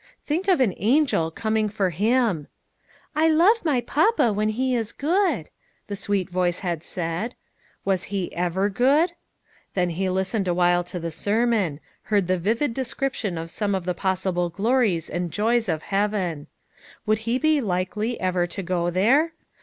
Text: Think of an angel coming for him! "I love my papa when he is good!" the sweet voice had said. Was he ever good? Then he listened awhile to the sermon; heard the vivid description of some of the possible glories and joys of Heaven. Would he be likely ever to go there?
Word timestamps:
Think 0.25 0.47
of 0.47 0.59
an 0.59 0.73
angel 0.77 1.29
coming 1.29 1.69
for 1.69 1.91
him! 1.91 2.47
"I 3.15 3.27
love 3.27 3.63
my 3.63 3.81
papa 3.81 4.33
when 4.33 4.49
he 4.49 4.73
is 4.73 4.93
good!" 4.93 5.51
the 5.85 5.95
sweet 5.95 6.27
voice 6.27 6.61
had 6.61 6.83
said. 6.83 7.35
Was 7.85 8.05
he 8.05 8.35
ever 8.35 8.67
good? 8.67 9.13
Then 9.75 9.91
he 9.91 10.09
listened 10.09 10.47
awhile 10.47 10.83
to 10.85 10.99
the 10.99 11.11
sermon; 11.11 11.79
heard 12.05 12.25
the 12.25 12.39
vivid 12.39 12.73
description 12.73 13.37
of 13.37 13.51
some 13.51 13.75
of 13.75 13.85
the 13.85 13.93
possible 13.93 14.49
glories 14.49 15.07
and 15.07 15.29
joys 15.29 15.69
of 15.69 15.83
Heaven. 15.83 16.47
Would 17.05 17.19
he 17.29 17.37
be 17.37 17.61
likely 17.61 18.19
ever 18.19 18.47
to 18.47 18.63
go 18.63 18.89
there? 18.89 19.33